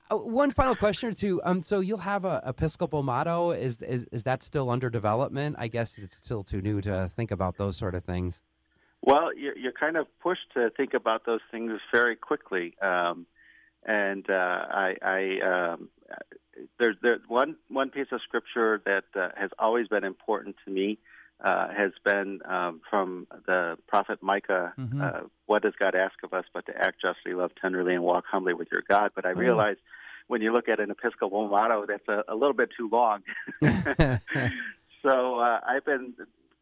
Uh, 0.10 0.17
one 0.17 0.51
final 0.51 0.75
question 0.75 1.10
or 1.10 1.13
two. 1.13 1.41
Um, 1.45 1.62
so 1.63 1.79
you'll 1.79 1.98
have 2.00 2.25
a 2.25 2.41
Episcopal 2.45 3.01
motto. 3.03 3.51
Is 3.51 3.81
is 3.84 4.06
is 4.12 4.24
that 4.24 4.44
still 4.44 4.70
under 4.70 4.90
development? 4.90 5.56
I 5.60 5.68
guess 5.68 5.98
it's 5.98 6.16
still 6.16 6.44
too 6.44 6.62
new 6.62 6.82
to 6.82 7.10
think 7.16 7.32
about 7.32 7.58
those 7.58 7.78
sort 7.78 7.96
of 7.96 8.04
things. 8.04 8.42
Well, 9.02 9.36
you're, 9.36 9.58
you're 9.58 9.72
kind 9.72 9.98
of 9.98 10.06
pushed 10.20 10.54
to 10.54 10.70
think 10.70 10.94
about 10.94 11.26
those 11.26 11.40
things 11.50 11.72
very 11.92 12.16
quickly, 12.16 12.76
um, 12.82 13.26
and 13.84 14.30
uh, 14.30 14.34
I, 14.34 14.96
I 15.02 15.40
um, 15.74 15.90
there's 16.80 16.98
there, 17.02 17.18
one 17.28 17.56
one 17.68 17.90
piece 17.90 18.08
of 18.12 18.22
scripture 18.22 18.82
that 18.86 19.06
uh, 19.16 19.30
has 19.36 19.50
always 19.58 19.88
been 19.88 20.04
important 20.04 20.56
to 20.66 20.72
me 20.72 21.00
uh, 21.44 21.70
has 21.76 21.92
been 22.04 22.42
um, 22.46 22.82
from 22.90 23.28
the 23.48 23.78
prophet 23.88 24.20
Micah. 24.22 24.74
Mhm. 24.78 25.02
Uh, 25.02 25.28
what 25.48 25.64
does 25.64 25.74
God 25.80 25.96
ask 25.96 26.14
of 26.24 26.34
us 26.34 26.46
but 26.54 26.66
to 26.68 26.78
act 26.78 27.02
justly, 27.02 27.34
love 27.34 27.52
tenderly, 27.60 27.96
and 27.96 28.04
walk 28.04 28.26
humbly 28.30 28.54
with 28.54 28.68
your 28.72 28.84
God? 28.88 29.12
But 29.16 29.26
I 29.26 29.30
realize 29.30 29.78
when 30.32 30.42
you 30.42 30.54
look 30.54 30.70
at 30.70 30.80
an 30.80 30.90
Episcopal 30.90 31.50
motto, 31.50 31.86
that's 31.86 32.08
a, 32.08 32.24
a 32.30 32.36
little 32.36 32.54
bit 32.54 32.70
too 32.78 32.88
long. 32.90 33.22
so 35.04 35.40
uh, 35.40 35.60
I've 35.68 35.84
been 35.84 36.14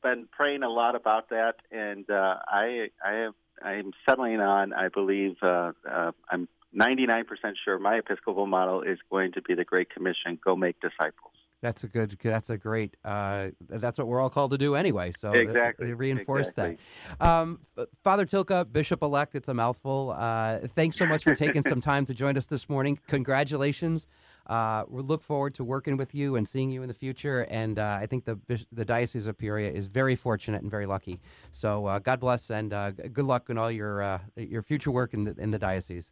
been 0.02 0.28
praying 0.32 0.64
a 0.64 0.70
lot 0.70 0.96
about 0.96 1.30
that, 1.30 1.58
and 1.72 2.10
uh, 2.10 2.38
I 2.48 2.88
I 3.06 3.12
have 3.12 3.34
I'm 3.62 3.92
settling 4.08 4.42
on. 4.42 4.74
I 4.74 4.88
believe 4.88 5.36
uh, 5.44 5.74
uh, 5.88 6.14
I'm 6.32 6.48
99% 6.76 7.26
sure 7.64 7.78
my 7.78 7.98
Episcopal 7.98 8.48
model 8.48 8.82
is 8.82 8.98
going 9.12 9.34
to 9.34 9.42
be 9.44 9.54
the 9.54 9.66
Great 9.66 9.92
Commission: 9.92 10.40
Go 10.44 10.56
make 10.56 10.78
disciples. 10.82 11.38
That's 11.62 11.84
a 11.84 11.88
good. 11.88 12.18
That's 12.24 12.50
a 12.50 12.58
great. 12.58 12.96
Uh, 13.04 13.50
that's 13.68 13.98
what 13.98 14.08
we're 14.08 14.22
all 14.22 14.30
called 14.30 14.51
to 14.51 14.58
do 14.58 14.75
anyway. 14.75 15.12
So 15.20 15.32
exactly, 15.32 15.88
they 15.88 15.94
reinforce 15.94 16.50
exactly. 16.50 16.78
that. 17.20 17.28
Um, 17.28 17.60
Father 18.04 18.25
Tylka, 18.25 18.72
Bishop 18.72 19.01
elect. 19.01 19.36
It's 19.36 19.50
a 19.50 19.54
mouthful. 19.54 20.16
Uh, 20.18 20.60
thanks 20.75 20.98
so 20.98 21.06
much 21.06 21.24
for 21.24 21.36
taking 21.36 21.62
some 21.63 21.82
time 21.92 22.06
to 22.06 22.13
join 22.13 22.38
us 22.38 22.48
this 22.48 22.70
morning. 22.70 23.00
Congratulations. 23.08 24.08
Uh, 24.50 24.84
we 24.89 25.04
look 25.04 25.22
forward 25.22 25.54
to 25.54 25.63
working 25.63 25.96
with 25.96 26.16
you 26.16 26.36
and 26.36 26.48
seeing 26.48 26.72
you 26.72 26.82
in 26.82 26.88
the 26.88 26.94
future. 26.94 27.42
And 27.50 27.78
uh, 27.78 28.00
I 28.01 28.08
think 28.08 28.25
the 28.25 28.39
the 28.72 28.86
Diocese 28.86 29.28
of 29.28 29.38
Peoria 29.38 29.72
is 29.72 29.88
very 29.88 30.16
fortunate 30.16 30.62
and 30.62 30.72
very 30.72 30.86
lucky. 30.86 31.20
So 31.51 31.86
uh, 31.86 32.00
God 32.00 32.20
bless 32.20 32.50
and 32.50 32.74
uh, 32.74 32.92
good 32.92 33.25
luck 33.25 33.50
in 33.50 33.58
all 33.58 33.72
your 33.72 34.01
uh, 34.01 34.20
your 34.36 34.62
future 34.62 34.92
work 34.92 35.13
in 35.13 35.25
the 35.25 35.36
in 35.38 35.51
the 35.51 35.60
diocese. 35.60 36.12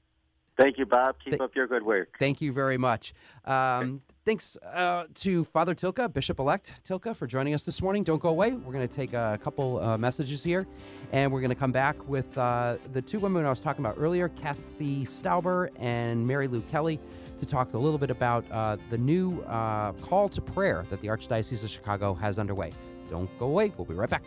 Thank 0.57 0.79
you, 0.79 0.85
Bob. 0.85 1.15
Keep 1.23 1.33
Th- 1.33 1.41
up 1.41 1.55
your 1.55 1.67
good 1.67 1.83
work. 1.83 2.15
Thank 2.17 2.41
you 2.41 2.51
very 2.51 2.77
much. 2.77 3.13
Um, 3.45 4.01
thanks 4.25 4.57
uh, 4.57 5.05
to 5.15 5.43
Father 5.43 5.75
Tylka, 5.75 6.11
Bishop 6.11 6.39
elect 6.39 6.73
Tylka, 6.87 7.15
for 7.15 7.27
joining 7.27 7.53
us 7.53 7.63
this 7.63 7.79
morning. 7.81 8.03
Don't 8.03 8.21
go 8.21 8.29
away. 8.29 8.53
We're 8.53 8.73
going 8.73 8.87
to 8.87 8.93
take 8.93 9.13
a 9.13 9.39
couple 9.41 9.79
uh, 9.79 9.97
messages 9.97 10.43
here, 10.43 10.65
and 11.11 11.31
we're 11.31 11.41
going 11.41 11.49
to 11.49 11.55
come 11.55 11.71
back 11.71 11.95
with 12.09 12.35
uh, 12.37 12.77
the 12.91 13.01
two 13.01 13.19
women 13.19 13.45
I 13.45 13.49
was 13.49 13.61
talking 13.61 13.85
about 13.85 13.97
earlier, 13.99 14.29
Kathy 14.29 15.05
Stauber 15.05 15.69
and 15.77 16.25
Mary 16.25 16.47
Lou 16.47 16.61
Kelly, 16.61 16.99
to 17.37 17.45
talk 17.45 17.73
a 17.73 17.77
little 17.77 17.99
bit 17.99 18.09
about 18.09 18.43
uh, 18.51 18.77
the 18.89 18.97
new 18.97 19.41
uh, 19.41 19.91
call 19.93 20.27
to 20.29 20.41
prayer 20.41 20.87
that 20.89 21.01
the 21.01 21.07
Archdiocese 21.07 21.63
of 21.63 21.69
Chicago 21.69 22.15
has 22.15 22.39
underway. 22.39 22.71
Don't 23.11 23.29
go 23.37 23.45
away. 23.45 23.71
We'll 23.77 23.85
be 23.85 23.93
right 23.93 24.09
back. 24.09 24.23